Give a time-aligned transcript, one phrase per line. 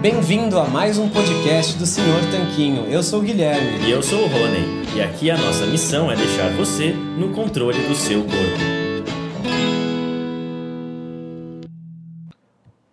[0.00, 2.84] Bem-vindo a mais um podcast do Senhor Tanquinho.
[2.84, 3.84] Eu sou o Guilherme.
[3.84, 4.86] E eu sou o Rony.
[4.94, 8.38] E aqui a nossa missão é deixar você no controle do seu corpo.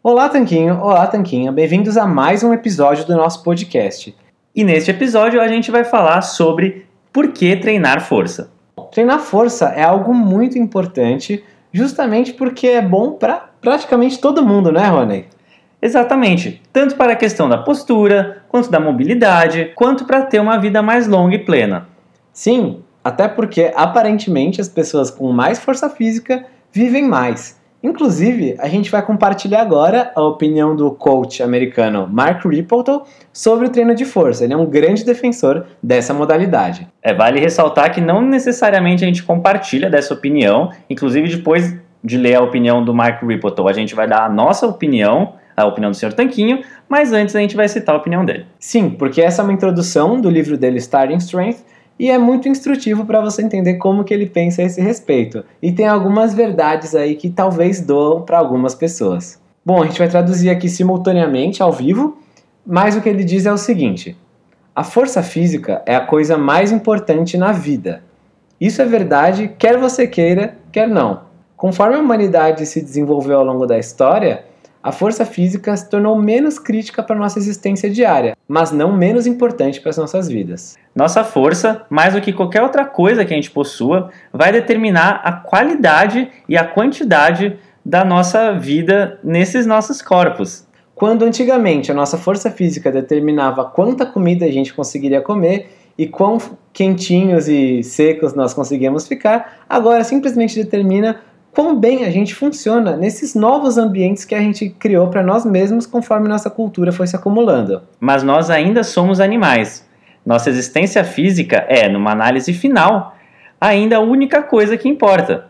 [0.02, 0.80] Olá, Tanquinho.
[0.82, 1.52] Olá, Tanquinha.
[1.52, 4.16] Bem-vindos a mais um episódio do nosso podcast.
[4.56, 8.50] E neste episódio a gente vai falar sobre por que treinar força.
[8.92, 14.88] Treinar força é algo muito importante, justamente porque é bom para praticamente todo mundo, né,
[14.88, 15.35] Rony?
[15.86, 20.82] Exatamente, tanto para a questão da postura, quanto da mobilidade, quanto para ter uma vida
[20.82, 21.88] mais longa e plena.
[22.34, 27.62] Sim, até porque aparentemente as pessoas com mais força física vivem mais.
[27.84, 33.70] Inclusive, a gente vai compartilhar agora a opinião do coach americano Mark Rippleton sobre o
[33.70, 34.44] treino de força.
[34.44, 36.88] Ele é um grande defensor dessa modalidade.
[37.00, 42.34] É, vale ressaltar que não necessariamente a gente compartilha dessa opinião, inclusive depois de ler
[42.34, 45.98] a opinião do Mark Rippleton, a gente vai dar a nossa opinião a opinião do
[45.98, 46.14] Sr.
[46.14, 48.46] Tanquinho, mas antes a gente vai citar a opinião dele.
[48.60, 51.64] Sim, porque essa é uma introdução do livro dele Starting Strength
[51.98, 55.46] e é muito instrutivo para você entender como que ele pensa a esse respeito.
[55.62, 59.42] E tem algumas verdades aí que talvez doam para algumas pessoas.
[59.66, 62.18] Bom, a gente vai traduzir aqui simultaneamente ao vivo,
[62.66, 64.16] mas o que ele diz é o seguinte:
[64.76, 68.04] a força física é a coisa mais importante na vida.
[68.60, 71.22] Isso é verdade, quer você queira, quer não.
[71.56, 74.44] Conforme a humanidade se desenvolveu ao longo da história,
[74.86, 79.82] a força física se tornou menos crítica para nossa existência diária, mas não menos importante
[79.82, 80.78] para as nossas vidas.
[80.94, 85.32] Nossa força, mais do que qualquer outra coisa que a gente possua, vai determinar a
[85.32, 90.68] qualidade e a quantidade da nossa vida nesses nossos corpos.
[90.94, 95.68] Quando antigamente a nossa força física determinava quanta comida a gente conseguiria comer
[95.98, 96.38] e quão
[96.72, 101.22] quentinhos e secos nós conseguíamos ficar, agora simplesmente determina
[101.56, 105.88] quão bem a gente funciona nesses novos ambientes que a gente criou para nós mesmos
[105.88, 107.82] conforme nossa cultura foi se acumulando.
[107.98, 109.88] Mas nós ainda somos animais.
[110.26, 113.16] Nossa existência física é, numa análise final,
[113.60, 115.46] ainda a única coisa que importa.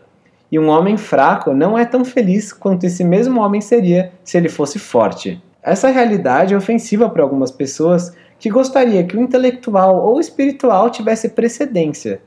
[0.50, 4.48] E um homem fraco não é tão feliz quanto esse mesmo homem seria se ele
[4.48, 5.42] fosse forte.
[5.60, 10.88] Essa realidade é ofensiva para algumas pessoas que gostaria que o intelectual ou o espiritual
[10.88, 12.20] tivesse precedência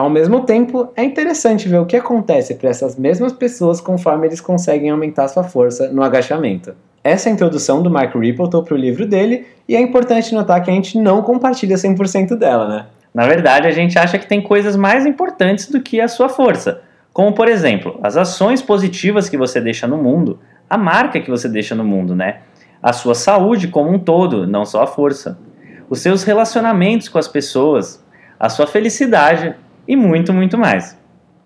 [0.00, 4.40] ao mesmo tempo, é interessante ver o que acontece para essas mesmas pessoas conforme eles
[4.40, 6.74] conseguem aumentar sua força no agachamento.
[7.04, 10.62] Essa é a introdução do Mark Rippleton para o livro dele, e é importante notar
[10.62, 12.86] que a gente não compartilha 100% dela, né?
[13.12, 16.80] Na verdade, a gente acha que tem coisas mais importantes do que a sua força,
[17.12, 21.48] como por exemplo, as ações positivas que você deixa no mundo, a marca que você
[21.48, 22.38] deixa no mundo, né?
[22.82, 25.38] A sua saúde como um todo, não só a força.
[25.90, 28.02] Os seus relacionamentos com as pessoas,
[28.38, 29.54] a sua felicidade,
[29.90, 30.96] e muito, muito mais.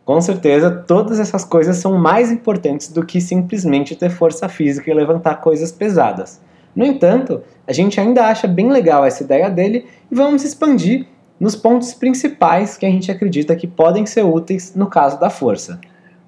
[0.04, 4.94] Com certeza, todas essas coisas são mais importantes do que simplesmente ter força física e
[4.94, 6.42] levantar coisas pesadas.
[6.76, 11.06] No entanto, a gente ainda acha bem legal essa ideia dele e vamos expandir
[11.40, 15.80] nos pontos principais que a gente acredita que podem ser úteis no caso da força.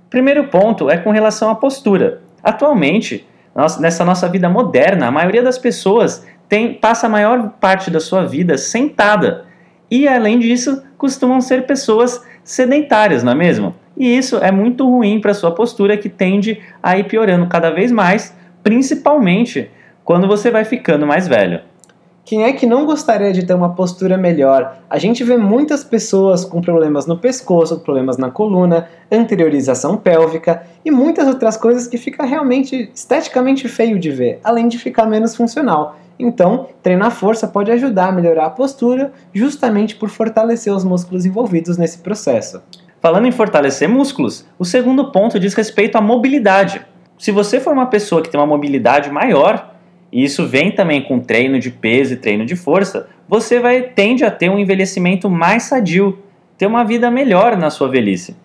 [0.07, 2.23] O primeiro ponto é com relação à postura.
[2.43, 3.27] Atualmente,
[3.79, 8.25] nessa nossa vida moderna, a maioria das pessoas tem, passa a maior parte da sua
[8.25, 9.46] vida sentada.
[9.91, 13.75] E além disso, costumam ser pessoas sedentárias, não é mesmo?
[13.97, 17.91] E isso é muito ruim para sua postura que tende a ir piorando cada vez
[17.91, 19.71] mais, principalmente
[20.05, 21.61] quando você vai ficando mais velho.
[22.27, 24.79] Quem é que não gostaria de ter uma postura melhor?
[24.91, 30.91] A gente vê muitas pessoas com problemas no pescoço, problemas na coluna, anteriorização pélvica e
[30.91, 35.97] muitas outras coisas que fica realmente esteticamente feio de ver, além de ficar menos funcional.
[36.19, 41.77] Então, treinar força pode ajudar a melhorar a postura, justamente por fortalecer os músculos envolvidos
[41.77, 42.63] nesse processo.
[43.01, 46.85] Falando em fortalecer músculos, o segundo ponto diz respeito à mobilidade.
[47.19, 49.75] Se você for uma pessoa que tem uma mobilidade maior,
[50.11, 54.25] e isso vem também com treino de peso e treino de força, você vai tende
[54.25, 56.19] a ter um envelhecimento mais sadio,
[56.57, 58.37] ter uma vida melhor na sua velhice.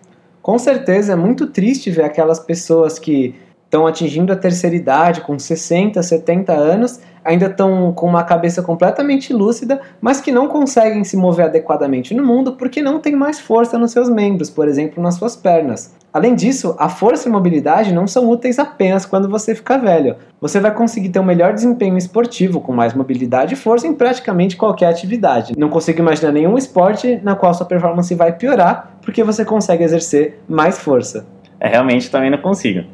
[0.42, 3.34] Com certeza é muito triste ver aquelas pessoas que
[3.72, 9.32] estão atingindo a terceira idade, com 60, 70 anos, ainda estão com uma cabeça completamente
[9.32, 13.78] lúcida, mas que não conseguem se mover adequadamente no mundo porque não tem mais força
[13.78, 15.94] nos seus membros, por exemplo, nas suas pernas.
[16.12, 20.16] Além disso, a força e mobilidade não são úteis apenas quando você ficar velho.
[20.38, 24.54] Você vai conseguir ter um melhor desempenho esportivo com mais mobilidade e força em praticamente
[24.54, 25.54] qualquer atividade.
[25.56, 30.42] Não consigo imaginar nenhum esporte na qual sua performance vai piorar porque você consegue exercer
[30.46, 31.26] mais força.
[31.58, 32.84] É, realmente também não consigo.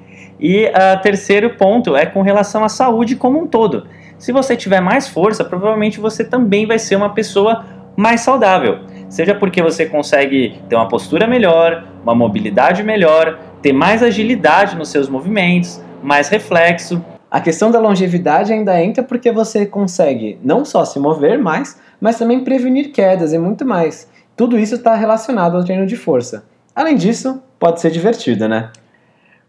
[0.40, 3.86] E o uh, terceiro ponto é com relação à saúde como um todo.
[4.18, 7.64] Se você tiver mais força, provavelmente você também vai ser uma pessoa
[7.96, 8.80] mais saudável.
[9.08, 14.88] Seja porque você consegue ter uma postura melhor, uma mobilidade melhor, ter mais agilidade nos
[14.88, 17.04] seus movimentos, mais reflexo.
[17.30, 22.18] A questão da longevidade ainda entra porque você consegue não só se mover mais, mas
[22.18, 24.08] também prevenir quedas e muito mais.
[24.36, 26.44] Tudo isso está relacionado ao treino de força.
[26.74, 28.70] Além disso, pode ser divertido, né?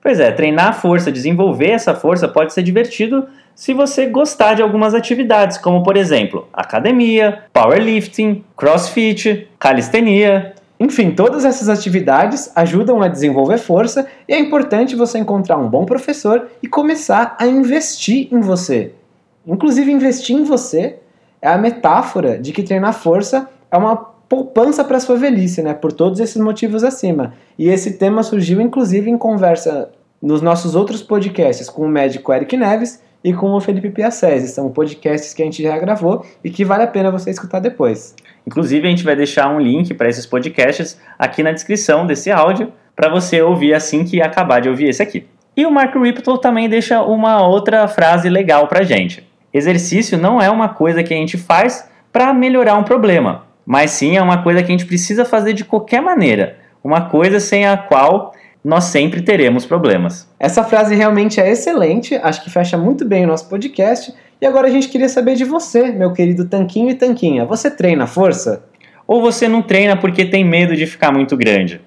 [0.01, 4.93] Pois é, treinar força, desenvolver essa força pode ser divertido se você gostar de algumas
[4.93, 10.53] atividades, como por exemplo, academia, powerlifting, crossfit, calistenia.
[10.79, 15.85] Enfim, todas essas atividades ajudam a desenvolver força e é importante você encontrar um bom
[15.85, 18.93] professor e começar a investir em você.
[19.45, 20.95] Inclusive, investir em você
[21.41, 25.73] é a metáfora de que treinar força é uma poupança para sua velhice, né?
[25.73, 27.33] Por todos esses motivos acima.
[27.57, 29.89] E esse tema surgiu inclusive em conversa
[30.21, 34.49] nos nossos outros podcasts com o médico Eric Neves e com o Felipe Piacese.
[34.49, 38.15] São podcasts que a gente já gravou e que vale a pena você escutar depois.
[38.45, 42.71] Inclusive, a gente vai deixar um link para esses podcasts aqui na descrição desse áudio
[42.95, 45.25] para você ouvir assim que acabar de ouvir esse aqui.
[45.57, 49.27] E o Mark Ripple também deixa uma outra frase legal para gente.
[49.53, 54.17] Exercício não é uma coisa que a gente faz para melhorar um problema, mas sim
[54.17, 57.77] é uma coisa que a gente precisa fazer de qualquer maneira, uma coisa sem a
[57.77, 58.33] qual
[58.65, 60.27] nós sempre teremos problemas.
[60.39, 64.11] Essa frase realmente é excelente, acho que fecha muito bem o nosso podcast.
[64.41, 67.45] E agora a gente queria saber de você, meu querido Tanquinho e Tanquinha.
[67.45, 68.65] Você treina força?
[69.05, 71.79] Ou você não treina porque tem medo de ficar muito grande?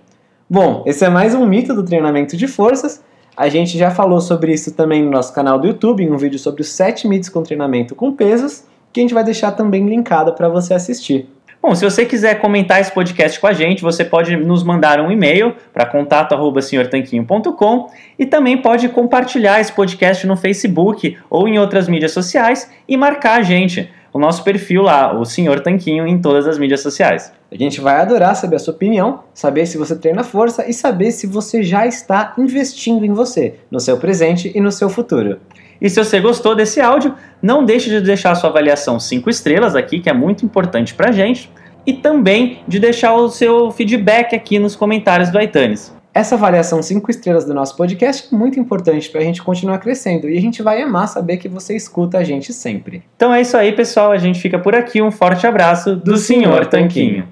[0.49, 3.03] Bom, esse é mais um mito do treinamento de forças.
[3.37, 6.39] A gente já falou sobre isso também no nosso canal do YouTube, em um vídeo
[6.39, 8.63] sobre os 7 mitos com treinamento com pesos,
[8.93, 11.29] que a gente vai deixar também linkado para você assistir.
[11.63, 15.13] Bom, se você quiser comentar esse podcast com a gente, você pode nos mandar um
[15.13, 17.89] e-mail para contato@senhortanquinho.com
[18.19, 23.39] e também pode compartilhar esse podcast no Facebook ou em outras mídias sociais e marcar
[23.39, 27.33] a gente, o nosso perfil lá, o Senhor Tanquinho, em todas as mídias sociais.
[27.51, 31.11] A gente vai adorar saber a sua opinião, saber se você treina força e saber
[31.13, 35.39] se você já está investindo em você, no seu presente e no seu futuro.
[35.81, 39.99] E se você gostou desse áudio, não deixe de deixar sua avaliação 5 estrelas aqui,
[39.99, 41.51] que é muito importante pra gente,
[41.87, 45.93] e também de deixar o seu feedback aqui nos comentários do iTunes.
[46.15, 50.29] Essa avaliação 5 estrelas do nosso podcast é muito importante para a gente continuar crescendo
[50.29, 53.03] e a gente vai amar saber que você escuta a gente sempre.
[53.17, 54.13] Então é isso aí, pessoal.
[54.13, 55.01] A gente fica por aqui.
[55.01, 57.27] Um forte abraço do, do Senhor Tanquinho.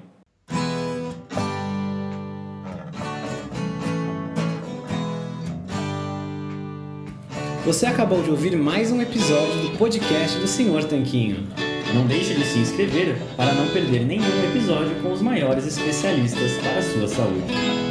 [7.63, 11.47] Você acabou de ouvir mais um episódio do podcast do Senhor Tanquinho.
[11.93, 16.79] Não deixe de se inscrever para não perder nenhum episódio com os maiores especialistas para
[16.79, 17.90] a sua saúde.